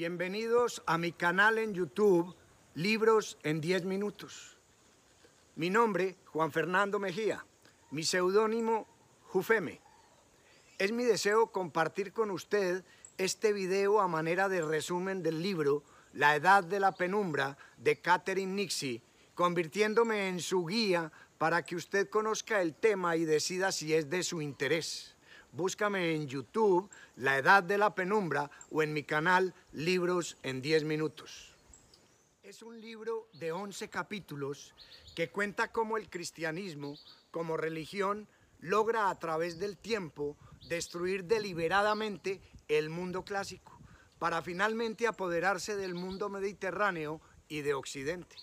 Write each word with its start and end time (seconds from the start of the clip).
Bienvenidos 0.00 0.82
a 0.86 0.96
mi 0.96 1.12
canal 1.12 1.58
en 1.58 1.74
YouTube, 1.74 2.34
Libros 2.74 3.36
en 3.42 3.60
10 3.60 3.84
Minutos. 3.84 4.56
Mi 5.56 5.68
nombre, 5.68 6.16
Juan 6.24 6.52
Fernando 6.52 6.98
Mejía, 6.98 7.44
mi 7.90 8.02
seudónimo, 8.02 8.88
Jufeme. 9.26 9.82
Es 10.78 10.90
mi 10.90 11.04
deseo 11.04 11.48
compartir 11.48 12.14
con 12.14 12.30
usted 12.30 12.82
este 13.18 13.52
video 13.52 14.00
a 14.00 14.08
manera 14.08 14.48
de 14.48 14.62
resumen 14.62 15.22
del 15.22 15.42
libro 15.42 15.82
La 16.14 16.34
Edad 16.34 16.64
de 16.64 16.80
la 16.80 16.92
Penumbra 16.92 17.58
de 17.76 18.00
Catherine 18.00 18.54
Nixie, 18.54 19.02
convirtiéndome 19.34 20.28
en 20.28 20.40
su 20.40 20.64
guía 20.64 21.12
para 21.36 21.62
que 21.62 21.76
usted 21.76 22.08
conozca 22.08 22.62
el 22.62 22.74
tema 22.74 23.16
y 23.16 23.26
decida 23.26 23.70
si 23.70 23.92
es 23.92 24.08
de 24.08 24.22
su 24.22 24.40
interés. 24.40 25.14
Búscame 25.52 26.14
en 26.14 26.28
YouTube, 26.28 26.88
La 27.16 27.36
Edad 27.36 27.64
de 27.64 27.76
la 27.76 27.94
Penumbra, 27.94 28.50
o 28.70 28.82
en 28.82 28.92
mi 28.92 29.02
canal 29.02 29.52
Libros 29.72 30.36
en 30.44 30.62
10 30.62 30.84
Minutos. 30.84 31.56
Es 32.44 32.62
un 32.62 32.80
libro 32.80 33.28
de 33.32 33.50
11 33.50 33.88
capítulos 33.90 34.74
que 35.16 35.30
cuenta 35.30 35.72
cómo 35.72 35.96
el 35.96 36.08
cristianismo, 36.08 36.96
como 37.32 37.56
religión, 37.56 38.28
logra 38.60 39.10
a 39.10 39.18
través 39.18 39.58
del 39.58 39.76
tiempo 39.76 40.36
destruir 40.68 41.24
deliberadamente 41.24 42.40
el 42.68 42.88
mundo 42.88 43.24
clásico 43.24 43.76
para 44.20 44.42
finalmente 44.42 45.08
apoderarse 45.08 45.74
del 45.74 45.94
mundo 45.94 46.28
mediterráneo 46.28 47.20
y 47.48 47.62
de 47.62 47.74
Occidente. 47.74 48.36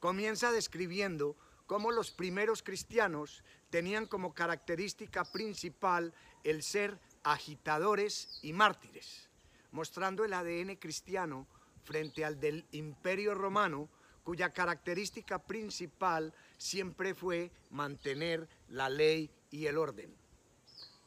Comienza 0.00 0.50
describiendo 0.50 1.36
cómo 1.72 1.90
los 1.90 2.10
primeros 2.10 2.62
cristianos 2.62 3.42
tenían 3.70 4.04
como 4.04 4.34
característica 4.34 5.24
principal 5.24 6.12
el 6.44 6.62
ser 6.62 6.98
agitadores 7.22 8.40
y 8.42 8.52
mártires, 8.52 9.30
mostrando 9.70 10.22
el 10.22 10.34
ADN 10.34 10.76
cristiano 10.76 11.46
frente 11.82 12.26
al 12.26 12.38
del 12.38 12.66
imperio 12.72 13.34
romano, 13.34 13.88
cuya 14.22 14.52
característica 14.52 15.38
principal 15.38 16.34
siempre 16.58 17.14
fue 17.14 17.50
mantener 17.70 18.46
la 18.68 18.90
ley 18.90 19.30
y 19.50 19.64
el 19.64 19.78
orden. 19.78 20.14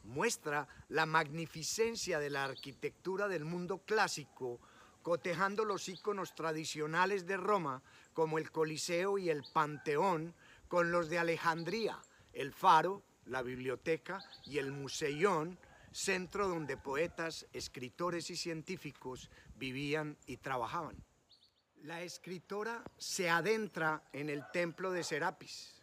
Muestra 0.02 0.66
la 0.88 1.06
magnificencia 1.06 2.18
de 2.18 2.30
la 2.30 2.42
arquitectura 2.42 3.28
del 3.28 3.44
mundo 3.44 3.78
clásico, 3.86 4.58
cotejando 5.02 5.64
los 5.64 5.88
íconos 5.88 6.34
tradicionales 6.34 7.24
de 7.24 7.36
Roma, 7.36 7.82
como 8.14 8.38
el 8.38 8.50
Coliseo 8.50 9.16
y 9.16 9.30
el 9.30 9.44
Panteón, 9.52 10.34
con 10.68 10.90
los 10.90 11.08
de 11.08 11.18
Alejandría, 11.18 11.98
el 12.32 12.52
Faro, 12.52 13.02
la 13.26 13.42
Biblioteca 13.42 14.24
y 14.44 14.58
el 14.58 14.72
Museión, 14.72 15.58
centro 15.92 16.48
donde 16.48 16.76
poetas, 16.76 17.46
escritores 17.52 18.30
y 18.30 18.36
científicos 18.36 19.30
vivían 19.56 20.16
y 20.26 20.36
trabajaban. 20.36 20.96
La 21.82 22.02
escritora 22.02 22.82
se 22.98 23.30
adentra 23.30 24.02
en 24.12 24.28
el 24.28 24.42
templo 24.52 24.90
de 24.92 25.04
Serapis. 25.04 25.82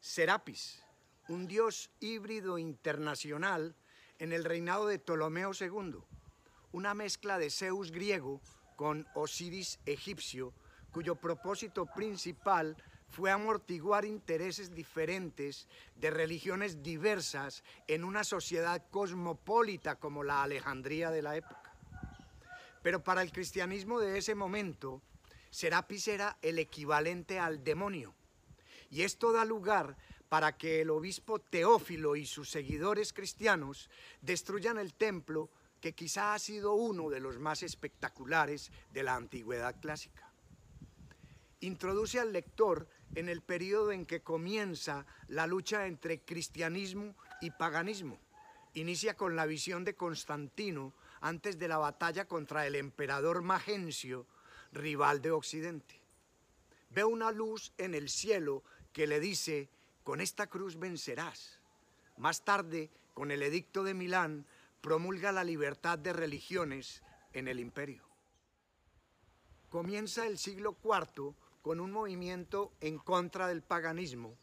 Serapis, 0.00 0.82
un 1.28 1.48
dios 1.48 1.90
híbrido 2.00 2.58
internacional 2.58 3.74
en 4.18 4.32
el 4.32 4.44
reinado 4.44 4.86
de 4.86 4.98
Ptolomeo 4.98 5.52
II, 5.58 5.96
una 6.72 6.94
mezcla 6.94 7.38
de 7.38 7.50
Zeus 7.50 7.90
griego 7.90 8.40
con 8.76 9.06
Osiris 9.14 9.78
egipcio, 9.86 10.52
cuyo 10.92 11.16
propósito 11.16 11.86
principal 11.86 12.76
fue 13.16 13.30
amortiguar 13.30 14.04
intereses 14.04 14.74
diferentes 14.74 15.68
de 15.94 16.10
religiones 16.10 16.82
diversas 16.82 17.64
en 17.88 18.04
una 18.04 18.24
sociedad 18.24 18.90
cosmopolita 18.90 19.96
como 19.96 20.22
la 20.22 20.42
Alejandría 20.42 21.10
de 21.10 21.22
la 21.22 21.34
época. 21.34 21.74
Pero 22.82 23.02
para 23.02 23.22
el 23.22 23.32
cristianismo 23.32 24.00
de 24.00 24.18
ese 24.18 24.34
momento, 24.34 25.00
Serapis 25.48 26.08
era 26.08 26.36
el 26.42 26.58
equivalente 26.58 27.38
al 27.38 27.64
demonio. 27.64 28.14
Y 28.90 29.00
esto 29.00 29.32
da 29.32 29.46
lugar 29.46 29.96
para 30.28 30.58
que 30.58 30.82
el 30.82 30.90
obispo 30.90 31.38
Teófilo 31.38 32.16
y 32.16 32.26
sus 32.26 32.50
seguidores 32.50 33.14
cristianos 33.14 33.88
destruyan 34.20 34.76
el 34.76 34.92
templo 34.92 35.48
que 35.80 35.94
quizá 35.94 36.34
ha 36.34 36.38
sido 36.38 36.74
uno 36.74 37.08
de 37.08 37.20
los 37.20 37.38
más 37.38 37.62
espectaculares 37.62 38.70
de 38.92 39.02
la 39.04 39.14
antigüedad 39.14 39.80
clásica. 39.80 40.30
Introduce 41.60 42.20
al 42.20 42.34
lector 42.34 42.86
en 43.14 43.28
el 43.28 43.40
periodo 43.40 43.92
en 43.92 44.06
que 44.06 44.22
comienza 44.22 45.06
la 45.28 45.46
lucha 45.46 45.86
entre 45.86 46.20
cristianismo 46.20 47.14
y 47.40 47.50
paganismo. 47.50 48.18
Inicia 48.74 49.16
con 49.16 49.36
la 49.36 49.46
visión 49.46 49.84
de 49.84 49.94
Constantino 49.94 50.92
antes 51.20 51.58
de 51.58 51.68
la 51.68 51.78
batalla 51.78 52.26
contra 52.26 52.66
el 52.66 52.74
emperador 52.74 53.42
Magencio, 53.42 54.26
rival 54.72 55.22
de 55.22 55.30
Occidente. 55.30 56.00
Ve 56.90 57.04
una 57.04 57.32
luz 57.32 57.72
en 57.78 57.94
el 57.94 58.08
cielo 58.08 58.62
que 58.92 59.06
le 59.06 59.20
dice, 59.20 59.68
con 60.04 60.20
esta 60.20 60.46
cruz 60.46 60.78
vencerás. 60.78 61.58
Más 62.16 62.44
tarde, 62.44 62.90
con 63.14 63.30
el 63.30 63.42
edicto 63.42 63.82
de 63.82 63.94
Milán, 63.94 64.46
promulga 64.80 65.32
la 65.32 65.44
libertad 65.44 65.98
de 65.98 66.12
religiones 66.12 67.02
en 67.32 67.48
el 67.48 67.60
imperio. 67.60 68.04
Comienza 69.68 70.26
el 70.26 70.38
siglo 70.38 70.76
IV 70.82 71.34
con 71.66 71.80
un 71.80 71.90
movimiento 71.90 72.70
en 72.80 72.96
contra 72.96 73.48
del 73.48 73.60
paganismo 73.60 74.36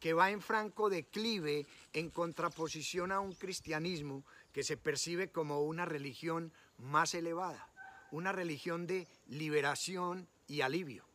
que 0.00 0.12
va 0.12 0.30
en 0.30 0.42
franco 0.42 0.90
declive 0.90 1.64
en 1.94 2.10
contraposición 2.10 3.10
a 3.10 3.20
un 3.20 3.32
cristianismo 3.32 4.22
que 4.52 4.62
se 4.62 4.76
percibe 4.76 5.30
como 5.30 5.62
una 5.62 5.86
religión 5.86 6.52
más 6.76 7.14
elevada, 7.14 7.70
una 8.10 8.32
religión 8.32 8.86
de 8.86 9.08
liberación 9.28 10.28
y 10.46 10.60
alivio. 10.60 11.06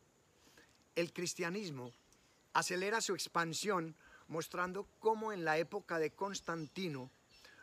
El 0.95 1.13
cristianismo 1.13 1.91
acelera 2.53 2.99
su 2.99 3.13
expansión 3.13 3.95
mostrando 4.27 4.87
cómo 4.97 5.33
en 5.33 5.45
la 5.45 5.59
época 5.59 5.99
de 5.99 6.09
Constantino 6.09 7.11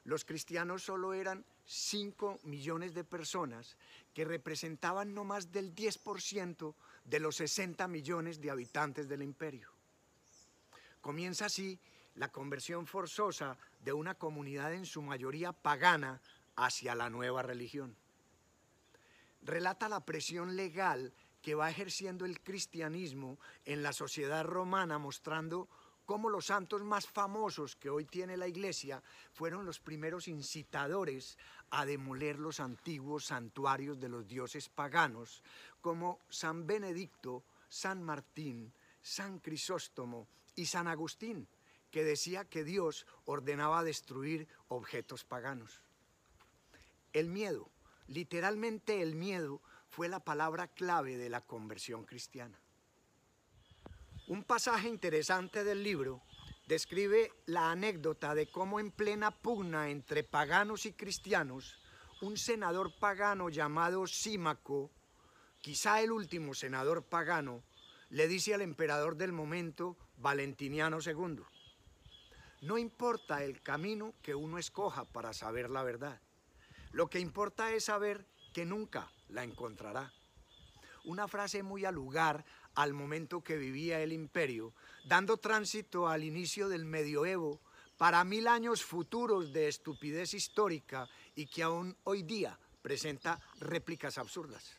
los 0.04 0.24
cristianos 0.24 0.84
solo 0.84 1.12
eran 1.12 1.44
5 1.66 2.38
millones 2.44 2.94
de 2.94 3.02
personas 3.02 3.76
que 4.14 4.24
representaban 4.24 5.12
no 5.12 5.24
más 5.24 5.50
del 5.50 5.74
10% 5.74 6.72
de 7.10 7.18
los 7.18 7.36
60 7.36 7.88
millones 7.88 8.40
de 8.40 8.52
habitantes 8.52 9.08
del 9.08 9.22
imperio. 9.22 9.68
Comienza 11.00 11.46
así 11.46 11.80
la 12.14 12.30
conversión 12.30 12.86
forzosa 12.86 13.58
de 13.80 13.92
una 13.92 14.14
comunidad 14.14 14.72
en 14.72 14.86
su 14.86 15.02
mayoría 15.02 15.52
pagana 15.52 16.20
hacia 16.54 16.94
la 16.94 17.10
nueva 17.10 17.42
religión. 17.42 17.96
Relata 19.42 19.88
la 19.88 20.04
presión 20.04 20.54
legal 20.54 21.12
que 21.42 21.56
va 21.56 21.70
ejerciendo 21.70 22.26
el 22.26 22.40
cristianismo 22.40 23.40
en 23.64 23.82
la 23.82 23.92
sociedad 23.92 24.44
romana, 24.44 24.98
mostrando 24.98 25.68
cómo 26.10 26.28
los 26.28 26.46
santos 26.46 26.82
más 26.82 27.06
famosos 27.06 27.76
que 27.76 27.88
hoy 27.88 28.04
tiene 28.04 28.36
la 28.36 28.48
iglesia 28.48 29.00
fueron 29.32 29.64
los 29.64 29.78
primeros 29.78 30.26
incitadores 30.26 31.38
a 31.70 31.86
demoler 31.86 32.36
los 32.36 32.58
antiguos 32.58 33.26
santuarios 33.26 34.00
de 34.00 34.08
los 34.08 34.26
dioses 34.26 34.68
paganos, 34.68 35.44
como 35.80 36.18
San 36.28 36.66
Benedicto, 36.66 37.44
San 37.68 38.02
Martín, 38.02 38.72
San 39.00 39.38
Crisóstomo 39.38 40.26
y 40.56 40.66
San 40.66 40.88
Agustín, 40.88 41.46
que 41.92 42.02
decía 42.02 42.44
que 42.44 42.64
Dios 42.64 43.06
ordenaba 43.24 43.84
destruir 43.84 44.48
objetos 44.66 45.22
paganos. 45.22 45.80
El 47.12 47.28
miedo, 47.28 47.70
literalmente 48.08 49.00
el 49.00 49.14
miedo, 49.14 49.62
fue 49.88 50.08
la 50.08 50.18
palabra 50.18 50.66
clave 50.66 51.16
de 51.16 51.30
la 51.30 51.40
conversión 51.40 52.04
cristiana. 52.04 52.58
Un 54.30 54.44
pasaje 54.44 54.88
interesante 54.88 55.64
del 55.64 55.82
libro 55.82 56.22
describe 56.68 57.32
la 57.46 57.72
anécdota 57.72 58.32
de 58.32 58.46
cómo 58.46 58.78
en 58.78 58.92
plena 58.92 59.32
pugna 59.32 59.90
entre 59.90 60.22
paganos 60.22 60.86
y 60.86 60.92
cristianos, 60.92 61.80
un 62.22 62.36
senador 62.36 62.92
pagano 63.00 63.48
llamado 63.48 64.06
Símaco, 64.06 64.92
quizá 65.60 66.00
el 66.00 66.12
último 66.12 66.54
senador 66.54 67.02
pagano, 67.02 67.64
le 68.08 68.28
dice 68.28 68.54
al 68.54 68.60
emperador 68.60 69.16
del 69.16 69.32
momento, 69.32 69.96
Valentiniano 70.16 70.98
II, 71.04 71.42
no 72.60 72.78
importa 72.78 73.42
el 73.42 73.60
camino 73.60 74.14
que 74.22 74.36
uno 74.36 74.58
escoja 74.58 75.06
para 75.06 75.32
saber 75.32 75.70
la 75.70 75.82
verdad, 75.82 76.20
lo 76.92 77.10
que 77.10 77.18
importa 77.18 77.72
es 77.72 77.86
saber 77.86 78.28
que 78.54 78.64
nunca 78.64 79.10
la 79.26 79.42
encontrará. 79.42 80.12
Una 81.04 81.26
frase 81.26 81.64
muy 81.64 81.84
al 81.84 81.96
lugar 81.96 82.44
al 82.74 82.92
momento 82.92 83.42
que 83.42 83.56
vivía 83.56 84.00
el 84.00 84.12
imperio, 84.12 84.72
dando 85.04 85.36
tránsito 85.36 86.08
al 86.08 86.24
inicio 86.24 86.68
del 86.68 86.84
medioevo 86.84 87.60
para 87.96 88.24
mil 88.24 88.48
años 88.48 88.84
futuros 88.84 89.52
de 89.52 89.68
estupidez 89.68 90.34
histórica 90.34 91.08
y 91.34 91.46
que 91.46 91.62
aún 91.62 91.96
hoy 92.04 92.22
día 92.22 92.58
presenta 92.82 93.40
réplicas 93.60 94.16
absurdas. 94.18 94.76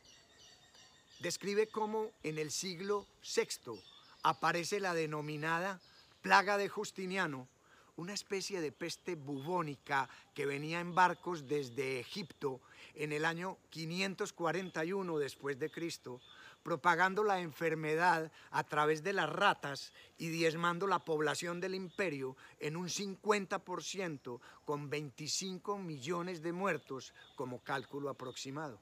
Describe 1.20 1.68
cómo 1.68 2.12
en 2.24 2.40
el 2.40 2.50
siglo 2.50 3.06
VI 3.24 3.80
aparece 4.24 4.80
la 4.80 4.96
denominada 4.96 5.80
plaga 6.22 6.58
de 6.58 6.68
Justiniano, 6.68 7.48
una 7.96 8.14
especie 8.14 8.62
de 8.62 8.72
peste 8.72 9.16
bubónica 9.16 10.10
que 10.34 10.48
venía 10.48 10.80
en 10.80 10.96
barcos 10.96 11.48
desde 11.48 12.00
Egipto 12.00 12.62
en 12.96 13.12
el 13.12 13.26
año 13.26 13.58
541 13.70 15.18
después 15.20 15.60
de 15.60 15.70
Cristo, 15.70 16.22
propagando 16.64 17.24
la 17.24 17.40
enfermedad 17.40 18.32
a 18.52 18.64
través 18.64 19.04
de 19.04 19.14
las 19.14 19.30
ratas 19.30 19.94
y 20.18 20.30
diezmando 20.30 20.88
la 20.88 21.00
población 21.00 21.60
del 21.60 21.76
imperio 21.76 22.38
en 22.60 22.76
un 22.76 22.88
50% 22.88 24.40
con 24.66 24.90
25 24.90 25.78
millones 25.78 26.42
de 26.42 26.54
muertos 26.54 27.14
como 27.36 27.64
cálculo 27.64 28.10
aproximado. 28.10 28.80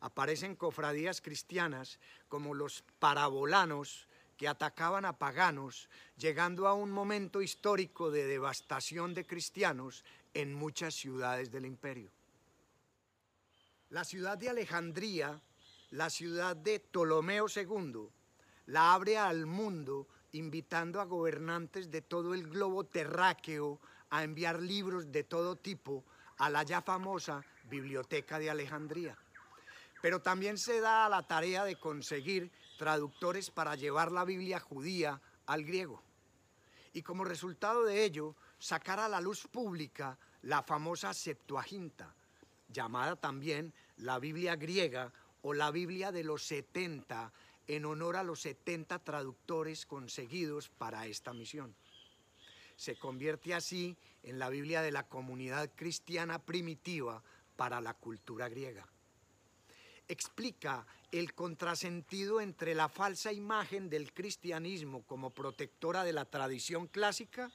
Aparecen 0.00 0.56
cofradías 0.56 1.20
cristianas 1.20 1.98
como 2.28 2.54
los 2.54 2.82
parabolanos 2.98 4.08
que 4.36 4.48
atacaban 4.48 5.04
a 5.04 5.18
paganos, 5.18 5.88
llegando 6.16 6.66
a 6.66 6.74
un 6.74 6.90
momento 6.90 7.40
histórico 7.40 8.10
de 8.10 8.26
devastación 8.26 9.14
de 9.14 9.24
cristianos 9.24 10.04
en 10.34 10.52
muchas 10.52 10.94
ciudades 10.94 11.52
del 11.52 11.66
imperio. 11.66 12.10
La 13.90 14.04
ciudad 14.04 14.38
de 14.38 14.48
Alejandría 14.48 15.40
la 15.92 16.08
ciudad 16.08 16.56
de 16.56 16.80
Ptolomeo 16.80 17.46
II 17.54 18.08
la 18.66 18.94
abre 18.94 19.18
al 19.18 19.44
mundo 19.44 20.08
invitando 20.32 21.00
a 21.00 21.04
gobernantes 21.04 21.90
de 21.90 22.00
todo 22.00 22.32
el 22.32 22.48
globo 22.48 22.84
terráqueo 22.84 23.78
a 24.08 24.24
enviar 24.24 24.62
libros 24.62 25.12
de 25.12 25.22
todo 25.24 25.56
tipo 25.56 26.04
a 26.38 26.48
la 26.48 26.62
ya 26.62 26.80
famosa 26.80 27.44
Biblioteca 27.64 28.38
de 28.38 28.48
Alejandría. 28.48 29.18
Pero 30.00 30.22
también 30.22 30.56
se 30.56 30.80
da 30.80 31.04
a 31.04 31.08
la 31.10 31.26
tarea 31.26 31.64
de 31.64 31.76
conseguir 31.76 32.50
traductores 32.78 33.50
para 33.50 33.74
llevar 33.74 34.10
la 34.10 34.24
Biblia 34.24 34.60
judía 34.60 35.20
al 35.44 35.62
griego. 35.62 36.02
Y 36.94 37.02
como 37.02 37.24
resultado 37.24 37.84
de 37.84 38.02
ello, 38.02 38.34
sacar 38.58 38.98
a 38.98 39.10
la 39.10 39.20
luz 39.20 39.46
pública 39.46 40.18
la 40.40 40.62
famosa 40.62 41.12
Septuaginta, 41.12 42.14
llamada 42.68 43.14
también 43.14 43.74
la 43.98 44.18
Biblia 44.18 44.56
griega 44.56 45.12
o 45.42 45.52
la 45.52 45.70
Biblia 45.70 46.12
de 46.12 46.24
los 46.24 46.44
70 46.44 47.32
en 47.68 47.84
honor 47.84 48.16
a 48.16 48.24
los 48.24 48.40
70 48.40 48.98
traductores 49.00 49.86
conseguidos 49.86 50.68
para 50.68 51.06
esta 51.06 51.32
misión. 51.32 51.74
Se 52.76 52.98
convierte 52.98 53.54
así 53.54 53.96
en 54.22 54.38
la 54.38 54.48
Biblia 54.48 54.82
de 54.82 54.92
la 54.92 55.06
comunidad 55.06 55.70
cristiana 55.74 56.38
primitiva 56.40 57.22
para 57.56 57.80
la 57.80 57.94
cultura 57.94 58.48
griega. 58.48 58.86
Explica 60.08 60.86
el 61.12 61.34
contrasentido 61.34 62.40
entre 62.40 62.74
la 62.74 62.88
falsa 62.88 63.32
imagen 63.32 63.88
del 63.88 64.12
cristianismo 64.12 65.02
como 65.06 65.30
protectora 65.30 66.04
de 66.04 66.12
la 66.12 66.24
tradición 66.24 66.86
clásica 66.86 67.50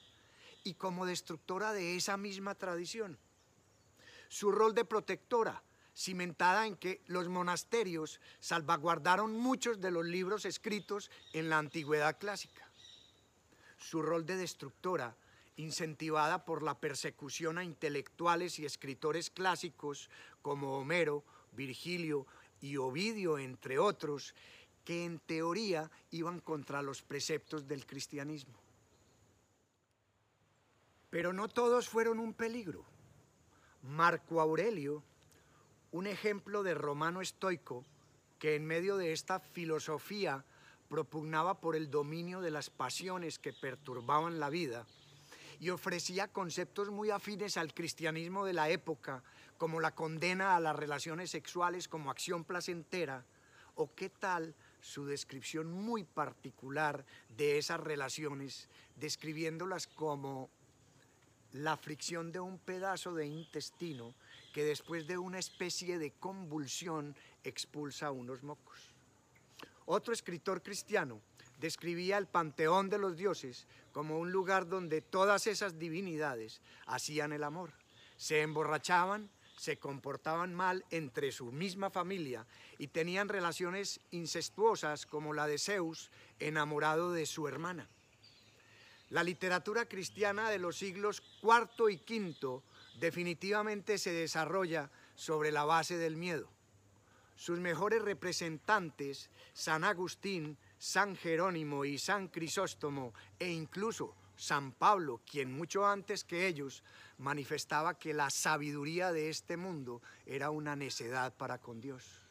y 0.64 0.76
como 0.76 1.06
destructora 1.06 1.74
de 1.74 1.96
esa 1.96 2.18
misma 2.18 2.56
tradición. 2.56 3.18
Su 4.30 4.52
rol 4.52 4.74
de 4.74 4.86
protectora 4.86 5.62
cimentada 5.98 6.68
en 6.68 6.76
que 6.76 7.02
los 7.08 7.28
monasterios 7.28 8.22
salvaguardaron 8.40 9.34
muchos 9.34 9.82
de 9.82 9.90
los 9.90 10.06
libros 10.06 10.46
escritos 10.46 11.10
en 11.34 11.50
la 11.50 11.58
antigüedad 11.58 12.20
clásica. 12.20 12.70
Su 13.80 14.04
rol 14.04 14.24
de 14.24 14.38
destructora, 14.38 15.16
incentivada 15.56 16.46
por 16.46 16.62
la 16.62 16.80
persecución 16.80 17.58
a 17.58 17.64
intelectuales 17.64 18.60
y 18.60 18.66
escritores 18.66 19.32
clásicos 19.32 20.12
como 20.44 20.78
Homero, 20.78 21.24
Virgilio 21.54 22.28
y 22.62 22.78
Ovidio, 22.78 23.40
entre 23.40 23.80
otros, 23.80 24.36
que 24.86 25.04
en 25.04 25.18
teoría 25.18 25.90
iban 26.12 26.40
contra 26.42 26.84
los 26.84 27.02
preceptos 27.02 27.68
del 27.68 27.88
cristianismo. 27.88 28.54
Pero 31.10 31.34
no 31.34 31.48
todos 31.48 31.90
fueron 31.90 32.20
un 32.20 32.34
peligro. 32.34 32.86
Marco 33.82 34.42
Aurelio, 34.42 35.04
un 35.92 36.08
ejemplo 36.08 36.64
de 36.64 36.74
romano 36.74 37.22
estoico 37.22 37.86
que 38.40 38.56
en 38.56 38.66
medio 38.66 38.98
de 38.98 39.14
esta 39.14 39.40
filosofía 39.40 40.46
propugnaba 40.90 41.60
por 41.60 41.76
el 41.76 41.90
dominio 41.90 42.42
de 42.42 42.52
las 42.52 42.70
pasiones 42.70 43.40
que 43.40 43.54
perturbaban 43.54 44.40
la 44.40 44.50
vida 44.50 44.86
y 45.60 45.70
ofrecía 45.70 46.28
conceptos 46.28 46.92
muy 46.92 47.10
afines 47.10 47.58
al 47.58 47.74
cristianismo 47.74 48.46
de 48.46 48.54
la 48.54 48.70
época, 48.70 49.24
como 49.58 49.80
la 49.80 49.96
condena 49.96 50.56
a 50.56 50.60
las 50.60 50.76
relaciones 50.76 51.32
sexuales 51.32 51.88
como 51.88 52.12
acción 52.12 52.44
placentera, 52.44 53.26
o 53.76 53.94
qué 53.96 54.10
tal 54.10 54.56
su 54.82 55.06
descripción 55.06 55.72
muy 55.72 56.04
particular 56.04 57.06
de 57.36 57.58
esas 57.58 57.80
relaciones, 57.80 58.70
describiéndolas 58.96 59.88
como 59.88 60.50
la 61.54 61.76
fricción 61.76 62.32
de 62.32 62.40
un 62.40 62.60
pedazo 62.60 63.14
de 63.16 63.26
intestino 63.26 64.14
que 64.58 64.64
después 64.64 65.06
de 65.06 65.20
una 65.20 65.38
especie 65.38 66.00
de 66.00 66.14
convulsión 66.14 67.16
expulsa 67.44 68.10
unos 68.10 68.42
mocos. 68.42 68.92
Otro 69.86 70.12
escritor 70.12 70.64
cristiano 70.64 71.22
describía 71.60 72.18
el 72.18 72.26
panteón 72.26 72.90
de 72.90 72.98
los 72.98 73.16
dioses 73.16 73.68
como 73.92 74.18
un 74.18 74.32
lugar 74.32 74.68
donde 74.68 75.04
todas 75.04 75.46
esas 75.46 75.78
divinidades 75.78 76.64
hacían 76.88 77.34
el 77.34 77.44
amor, 77.44 77.72
se 78.16 78.42
emborrachaban, 78.42 79.30
se 79.56 79.78
comportaban 79.78 80.56
mal 80.56 80.84
entre 80.90 81.32
su 81.32 81.52
misma 81.52 81.92
familia 81.92 82.48
y 82.80 82.88
tenían 82.88 83.30
relaciones 83.30 84.00
incestuosas 84.10 85.06
como 85.06 85.36
la 85.36 85.46
de 85.46 85.60
Zeus 85.60 86.10
enamorado 86.40 87.12
de 87.12 87.28
su 87.28 87.48
hermana. 87.48 87.88
La 89.12 89.24
literatura 89.24 89.88
cristiana 89.88 90.50
de 90.50 90.58
los 90.58 90.78
siglos 90.78 91.22
IV 91.44 91.92
y 91.92 92.02
V 92.12 92.64
definitivamente 93.00 93.98
se 93.98 94.12
desarrolla 94.12 94.90
sobre 95.16 95.52
la 95.52 95.66
base 95.66 95.98
del 95.98 96.16
miedo. 96.16 96.50
Sus 97.36 97.60
mejores 97.60 98.02
representantes, 98.02 99.30
San 99.54 99.84
Agustín, 99.84 100.58
San 100.80 101.16
Jerónimo 101.16 101.86
y 101.86 101.98
San 102.00 102.30
Crisóstomo, 102.30 103.14
e 103.38 103.50
incluso 103.50 104.16
San 104.36 104.72
Pablo, 104.72 105.22
quien 105.30 105.52
mucho 105.52 105.86
antes 105.86 106.24
que 106.24 106.48
ellos 106.48 106.84
manifestaba 107.18 107.98
que 107.98 108.14
la 108.14 108.30
sabiduría 108.30 109.12
de 109.12 109.30
este 109.30 109.58
mundo 109.58 110.02
era 110.26 110.50
una 110.50 110.76
necedad 110.76 111.36
para 111.36 111.60
con 111.60 111.80
Dios. 111.80 112.22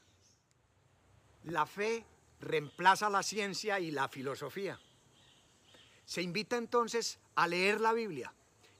La 1.44 1.66
fe 1.66 2.04
reemplaza 2.40 3.08
la 3.08 3.22
ciencia 3.22 3.78
y 3.78 3.92
la 3.92 4.08
filosofía. 4.08 4.80
Se 6.04 6.22
invita 6.22 6.56
entonces 6.56 7.18
a 7.36 7.46
leer 7.46 7.80
la 7.80 7.92
Biblia 7.92 8.32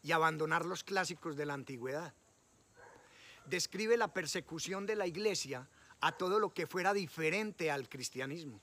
y 0.07 0.13
abandonar 0.13 0.65
los 0.65 0.85
clásicos 0.85 1.37
de 1.37 1.47
la 1.47 1.55
antigüedad. 1.55 2.15
Describe 3.47 3.97
la 3.97 4.15
persecución 4.15 4.87
de 4.87 4.95
la 4.95 5.09
iglesia 5.09 5.69
a 6.01 6.13
todo 6.13 6.39
lo 6.39 6.55
que 6.55 6.69
fuera 6.69 6.95
diferente 6.95 7.73
al 7.73 7.89
cristianismo. 7.89 8.61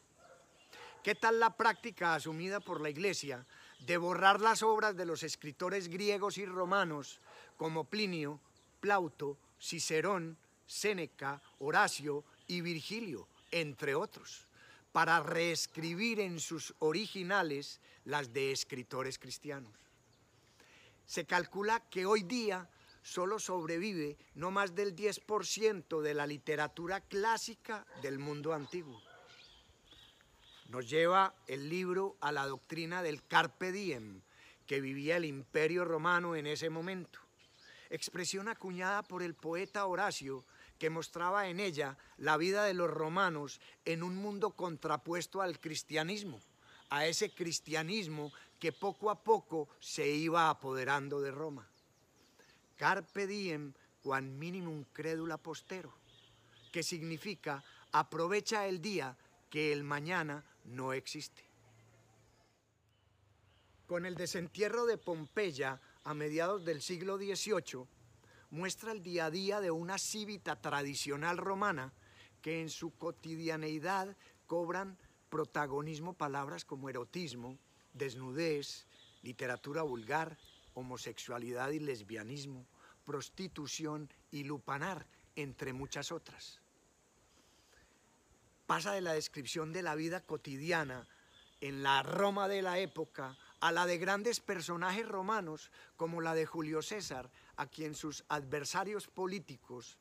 ¿Qué 1.03 1.15
tal 1.15 1.41
la 1.41 1.58
práctica 1.58 2.15
asumida 2.15 2.62
por 2.62 2.79
la 2.79 2.89
iglesia 2.89 3.46
de 3.86 3.98
borrar 3.98 4.39
las 4.39 4.63
obras 4.63 4.96
de 4.96 5.06
los 5.06 5.22
escritores 5.22 5.89
griegos 5.89 6.38
y 6.38 6.46
romanos 6.46 7.20
como 7.58 7.84
Plinio, 7.84 8.39
Plauto, 8.79 9.38
Cicerón, 9.60 10.38
Séneca, 10.65 11.41
Horacio 11.60 12.24
y 12.48 12.62
Virgilio, 12.62 13.27
entre 13.51 13.96
otros? 13.96 14.48
para 14.94 15.22
reescribir 15.24 16.20
en 16.20 16.39
sus 16.39 16.75
originales 16.77 17.82
las 18.06 18.32
de 18.32 18.51
escritores 18.51 19.17
cristianos. 19.17 19.83
Se 21.05 21.25
calcula 21.25 21.79
que 21.89 22.05
hoy 22.05 22.24
día 22.24 22.69
solo 23.01 23.38
sobrevive 23.38 24.17
no 24.36 24.51
más 24.51 24.74
del 24.75 24.95
10% 24.95 26.01
de 26.01 26.13
la 26.13 26.25
literatura 26.25 27.01
clásica 27.01 27.86
del 28.01 28.17
mundo 28.17 28.53
antiguo. 28.53 29.01
Nos 30.69 30.89
lleva 30.89 31.36
el 31.48 31.69
libro 31.69 32.15
a 32.22 32.31
la 32.31 32.48
doctrina 32.48 33.03
del 33.03 33.25
carpe 33.27 33.72
diem 33.72 34.22
que 34.65 34.81
vivía 34.81 35.17
el 35.17 35.25
imperio 35.25 35.83
romano 35.86 36.36
en 36.36 36.48
ese 36.48 36.69
momento, 36.69 37.19
expresión 37.89 38.48
acuñada 38.48 39.03
por 39.03 39.22
el 39.22 39.36
poeta 39.36 39.86
Horacio 39.86 40.45
que 40.79 40.89
mostraba 40.89 41.48
en 41.48 41.60
ella 41.60 41.98
la 42.17 42.38
vida 42.38 42.63
de 42.63 42.74
los 42.74 42.89
romanos 42.89 43.60
en 43.86 44.03
un 44.03 44.15
mundo 44.15 44.51
contrapuesto 44.51 45.41
al 45.41 45.60
cristianismo, 45.60 46.41
a 46.89 47.05
ese 47.05 47.29
cristianismo 47.29 48.31
que 48.63 48.72
poco 48.72 49.10
a 49.10 49.22
poco 49.22 49.67
se 49.82 50.08
iba 50.08 50.50
apoderando 50.50 51.20
de 51.20 51.32
Roma. 51.32 51.67
Carpe 52.79 53.27
diem 53.27 53.74
quan 54.00 54.39
minimum 54.39 54.86
credula 54.96 55.36
postero, 55.36 55.91
que 56.72 56.79
significa 56.79 57.60
aprovecha 57.91 58.65
el 58.65 58.79
día 58.79 59.17
que 59.50 59.74
el 59.74 59.84
mañana 59.84 60.46
no 60.63 60.93
existe. 60.93 61.43
Con 63.86 64.05
el 64.05 64.15
desentierro 64.15 64.86
de 64.86 64.98
Pompeya 64.98 65.82
a 66.05 66.13
mediados 66.13 66.63
del 66.63 66.82
siglo 66.82 67.17
XVIII, 67.17 67.84
muestra 68.51 68.93
el 68.93 69.03
día 69.03 69.25
a 69.25 69.29
día 69.29 69.60
de 69.60 69.72
una 69.72 69.98
cívita 69.98 70.55
tradicional 70.55 71.36
romana 71.36 71.91
que 72.41 72.62
en 72.62 72.70
su 72.70 72.96
cotidianeidad 72.96 74.15
cobran 74.48 74.98
protagonismo 75.27 76.13
palabras 76.13 76.63
como 76.63 76.88
erotismo, 76.89 77.60
desnudez, 77.93 78.85
literatura 79.21 79.81
vulgar, 79.83 80.38
homosexualidad 80.73 81.69
y 81.69 81.79
lesbianismo, 81.79 82.65
prostitución 83.05 84.09
y 84.31 84.43
lupanar, 84.43 85.05
entre 85.35 85.73
muchas 85.73 86.12
otras. 86.12 86.59
Pasa 88.67 88.93
de 88.93 89.01
la 89.01 89.13
descripción 89.13 89.73
de 89.73 89.81
la 89.81 89.95
vida 89.95 90.21
cotidiana 90.21 91.07
en 91.62 91.83
la 91.83 92.03
Roma 92.03 92.47
de 92.47 92.62
la 92.62 92.79
época 92.79 93.38
a 93.59 93.71
la 93.71 93.85
de 93.85 93.97
grandes 93.97 94.39
personajes 94.39 95.07
romanos 95.07 95.71
como 95.95 96.21
la 96.21 96.33
de 96.33 96.45
Julio 96.45 96.81
César, 96.81 97.31
a 97.55 97.67
quien 97.67 97.95
sus 97.95 98.25
adversarios 98.27 99.07
políticos 99.07 99.97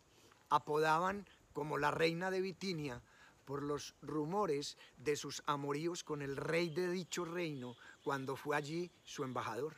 apodaban 0.48 1.26
como 1.52 1.78
la 1.78 1.90
reina 1.90 2.30
de 2.30 2.40
Bitinia 2.40 3.02
por 3.44 3.62
los 3.62 3.94
rumores 4.02 4.76
de 4.96 5.16
sus 5.16 5.42
amoríos 5.46 6.04
con 6.04 6.22
el 6.22 6.36
rey 6.36 6.70
de 6.70 6.90
dicho 6.90 7.24
reino 7.24 7.76
cuando 8.02 8.36
fue 8.36 8.56
allí 8.56 8.90
su 9.04 9.24
embajador. 9.24 9.76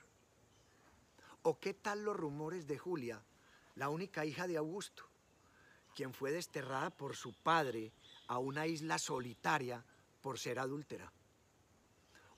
¿O 1.43 1.59
qué 1.59 1.75
tal 1.75 2.05
los 2.05 2.17
rumores 2.17 2.67
de 2.67 2.79
Julia, 2.79 3.23
la 3.75 3.89
única 3.89 4.25
hija 4.25 4.47
de 4.47 4.57
Augusto, 4.57 5.05
quien 5.95 6.13
fue 6.13 6.33
desterrada 6.33 6.91
por 6.91 7.17
su 7.17 7.33
padre 7.33 7.93
a 8.27 8.39
una 8.39 8.67
isla 8.67 8.99
solitaria 8.99 9.85
por 10.23 10.39
ser 10.39 10.59
adúltera? 10.59 11.13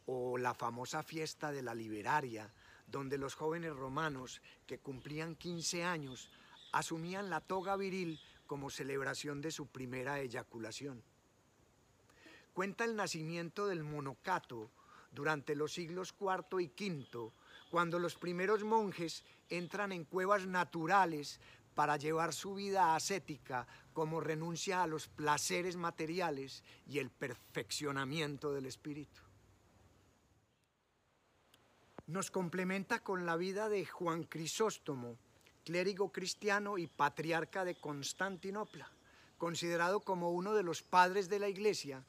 ¿O 0.06 0.38
la 0.38 0.54
famosa 0.54 1.02
fiesta 1.02 1.52
de 1.52 1.62
la 1.62 1.74
Liberaria, 1.74 2.52
donde 2.86 3.18
los 3.18 3.34
jóvenes 3.34 3.74
romanos 3.74 4.40
que 4.66 4.78
cumplían 4.78 5.34
15 5.34 5.84
años 5.84 6.30
asumían 6.72 7.30
la 7.30 7.40
toga 7.40 7.76
viril 7.76 8.20
como 8.46 8.70
celebración 8.70 9.40
de 9.40 9.50
su 9.50 9.66
primera 9.66 10.20
eyaculación? 10.20 11.02
Cuenta 12.56 12.84
el 12.84 12.96
nacimiento 12.96 13.66
del 13.66 13.84
monocato 13.84 14.70
durante 15.12 15.54
los 15.54 15.74
siglos 15.74 16.14
IV 16.18 16.58
y 16.62 16.68
V, 16.68 17.30
cuando 17.68 17.98
los 17.98 18.14
primeros 18.14 18.64
monjes 18.64 19.24
entran 19.50 19.92
en 19.92 20.04
cuevas 20.04 20.46
naturales 20.46 21.38
para 21.74 21.98
llevar 21.98 22.32
su 22.32 22.54
vida 22.54 22.96
ascética 22.96 23.66
como 23.92 24.22
renuncia 24.22 24.82
a 24.82 24.86
los 24.86 25.06
placeres 25.06 25.76
materiales 25.76 26.64
y 26.86 26.98
el 26.98 27.10
perfeccionamiento 27.10 28.54
del 28.54 28.64
espíritu. 28.64 29.20
Nos 32.06 32.30
complementa 32.30 33.00
con 33.00 33.26
la 33.26 33.36
vida 33.36 33.68
de 33.68 33.84
Juan 33.84 34.22
Crisóstomo, 34.22 35.18
clérigo 35.62 36.10
cristiano 36.10 36.78
y 36.78 36.86
patriarca 36.86 37.66
de 37.66 37.78
Constantinopla, 37.78 38.90
considerado 39.36 40.00
como 40.00 40.30
uno 40.30 40.54
de 40.54 40.62
los 40.62 40.82
padres 40.82 41.28
de 41.28 41.38
la 41.38 41.50
iglesia, 41.50 42.02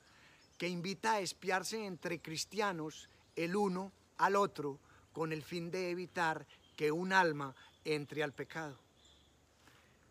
que 0.57 0.67
invita 0.67 1.13
a 1.13 1.19
espiarse 1.19 1.85
entre 1.85 2.21
cristianos 2.21 3.09
el 3.35 3.55
uno 3.55 3.91
al 4.17 4.35
otro 4.35 4.79
con 5.13 5.31
el 5.31 5.43
fin 5.43 5.71
de 5.71 5.91
evitar 5.91 6.47
que 6.75 6.91
un 6.91 7.13
alma 7.13 7.55
entre 7.85 8.23
al 8.23 8.33
pecado. 8.33 8.77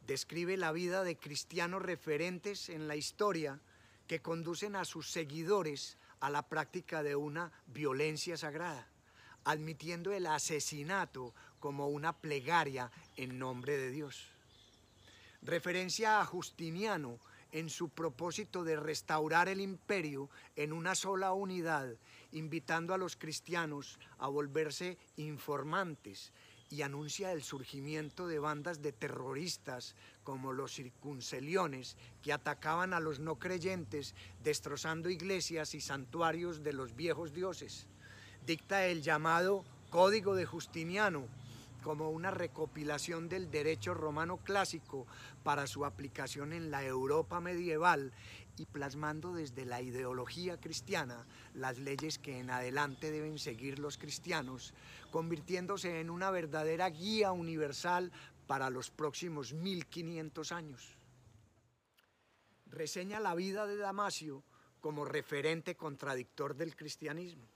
Describe 0.07 0.57
la 0.57 0.73
vida 0.73 1.03
de 1.03 1.17
cristianos 1.17 1.83
referentes 1.83 2.69
en 2.69 2.87
la 2.87 2.97
historia 2.97 3.61
que 4.07 4.23
conducen 4.23 4.77
a 4.77 4.85
sus 4.85 5.11
seguidores 5.11 5.99
a 6.21 6.31
la 6.31 6.43
práctica 6.43 7.03
de 7.03 7.17
una 7.17 7.53
violencia 7.67 8.37
sagrada, 8.37 8.87
admitiendo 9.45 10.13
el 10.13 10.27
asesinato 10.27 11.35
como 11.59 11.89
una 11.89 12.13
plegaria 12.13 12.91
en 13.17 13.39
nombre 13.39 13.77
de 13.77 13.91
Dios. 13.91 14.29
Referencia 15.43 16.21
a 16.21 16.25
Justiniano 16.25 17.19
en 17.53 17.71
su 17.71 17.89
propósito 17.89 18.65
de 18.65 18.77
restaurar 18.77 19.49
el 19.49 19.61
imperio 19.61 20.31
en 20.57 20.73
una 20.73 20.95
sola 20.95 21.33
unidad, 21.33 21.97
invitando 22.33 22.95
a 22.95 22.99
los 22.99 23.17
cristianos 23.17 23.99
a 24.19 24.29
volverse 24.29 24.99
informantes 25.17 26.33
y 26.69 26.83
anuncia 26.83 27.33
el 27.33 27.43
surgimiento 27.43 28.27
de 28.27 28.39
bandas 28.39 28.83
de 28.83 28.93
terroristas 28.93 29.95
como 30.25 30.53
los 30.53 30.75
circunceliones 30.75 31.97
que 32.23 32.33
atacaban 32.33 32.93
a 32.93 33.01
los 33.01 33.21
no 33.21 33.39
creyentes 33.39 34.15
destrozando 34.43 35.09
iglesias 35.09 35.75
y 35.75 35.81
santuarios 35.81 36.63
de 36.63 36.73
los 36.73 36.97
viejos 36.97 37.33
dioses. 37.33 37.87
Dicta 38.45 38.87
el 38.87 39.03
llamado 39.03 39.65
Código 39.91 40.35
de 40.35 40.45
Justiniano, 40.45 41.29
como 41.87 42.11
una 42.11 42.33
recopilación 42.33 43.29
del 43.29 43.49
derecho 43.49 43.95
romano 43.95 44.39
clásico 44.39 45.07
para 45.45 45.69
su 45.69 45.85
aplicación 45.85 46.53
en 46.53 46.73
la 46.73 46.85
Europa 46.85 47.39
medieval 47.39 48.13
y 48.57 48.67
plasmando 48.67 49.33
desde 49.33 49.65
la 49.65 49.81
ideología 49.81 50.59
cristiana 50.59 51.29
las 51.55 51.79
leyes 51.79 52.19
que 52.19 52.41
en 52.41 52.51
adelante 52.51 53.13
deben 53.13 53.39
seguir 53.39 53.79
los 53.79 53.99
cristianos, 53.99 54.75
convirtiéndose 55.13 56.01
en 56.01 56.11
una 56.11 56.33
verdadera 56.33 56.91
guía 56.91 57.31
universal 57.31 58.11
para 58.49 58.69
los 58.69 58.91
próximos 58.91 59.53
1500 59.53 60.51
años. 60.51 60.99
Reseña 62.67 63.21
la 63.21 63.37
vida 63.37 63.65
de 63.65 63.77
Damasio 63.77 64.43
como 64.81 65.05
referente 65.05 65.77
contradictor 65.77 66.57
del 66.57 66.75
cristianismo. 66.75 67.47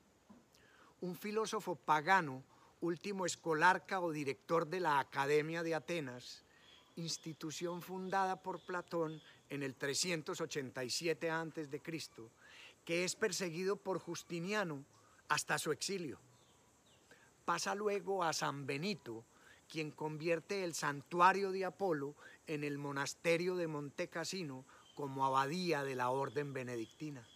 Un 1.00 1.16
filósofo 1.16 1.74
pagano 1.74 2.44
último 2.80 3.26
escolarca 3.26 4.00
o 4.00 4.10
director 4.10 4.66
de 4.66 4.80
la 4.80 4.98
Academia 4.98 5.62
de 5.62 5.74
Atenas, 5.74 6.44
institución 6.96 7.82
fundada 7.82 8.42
por 8.42 8.60
Platón 8.60 9.20
en 9.48 9.62
el 9.62 9.74
387 9.74 11.30
a.C., 11.30 11.82
que 12.84 13.04
es 13.04 13.14
perseguido 13.14 13.76
por 13.76 13.98
Justiniano 13.98 14.84
hasta 15.28 15.58
su 15.58 15.72
exilio. 15.72 16.18
Pasa 17.44 17.74
luego 17.74 18.24
a 18.24 18.32
San 18.32 18.66
Benito, 18.66 19.24
quien 19.68 19.90
convierte 19.90 20.64
el 20.64 20.74
santuario 20.74 21.52
de 21.52 21.64
Apolo 21.64 22.14
en 22.46 22.64
el 22.64 22.78
monasterio 22.78 23.56
de 23.56 23.68
Monte 23.68 24.08
Cassino 24.08 24.64
como 24.94 25.24
abadía 25.24 25.84
de 25.84 25.94
la 25.94 26.10
orden 26.10 26.52
benedictina. 26.52 27.26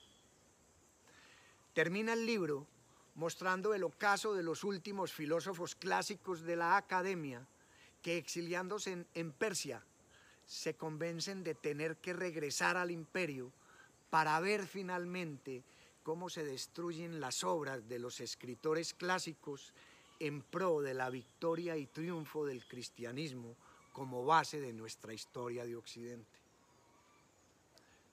Termina 1.72 2.12
el 2.12 2.26
libro 2.26 2.66
mostrando 3.14 3.74
el 3.74 3.84
ocaso 3.84 4.34
de 4.34 4.42
los 4.42 4.64
últimos 4.64 5.12
filósofos 5.12 5.74
clásicos 5.74 6.42
de 6.42 6.56
la 6.56 6.76
academia 6.76 7.46
que 8.02 8.18
exiliándose 8.18 9.06
en, 9.14 9.32
Persia 9.32 9.82
se 10.46 10.74
convencen 10.74 11.42
de 11.42 11.54
tener 11.54 11.96
que 11.96 12.12
regresar 12.12 12.76
al 12.76 12.90
imperio 12.90 13.50
para 14.10 14.38
ver 14.40 14.66
finalmente 14.66 15.62
cómo 16.02 16.28
se 16.28 16.44
destruyen 16.44 17.20
las 17.20 17.44
obras 17.44 17.88
de 17.88 17.98
los 17.98 18.20
escritores 18.20 18.92
clásicos 18.92 19.72
en 20.20 20.42
pro 20.42 20.82
de 20.82 20.94
la 20.94 21.08
victoria 21.08 21.76
y 21.76 21.86
triunfo 21.86 22.44
del 22.44 22.66
cristianismo 22.66 23.56
como 23.92 24.24
base 24.24 24.60
de 24.60 24.72
nuestra 24.72 25.14
historia 25.14 25.64
de 25.64 25.76
Occidente. 25.76 26.38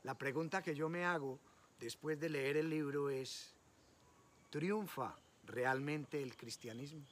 La 0.04 0.18
pregunta 0.18 0.62
que 0.62 0.74
yo 0.74 0.90
me 0.90 1.06
hago 1.06 1.38
después 1.80 2.20
de 2.20 2.30
leer 2.30 2.58
el 2.58 2.70
libro 2.70 3.10
es, 3.10 3.54
¿Triunfa 4.52 5.18
realmente 5.46 6.22
el 6.22 6.36
cristianismo? 6.36 7.06